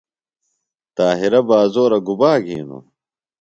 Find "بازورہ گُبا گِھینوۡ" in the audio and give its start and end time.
1.49-2.83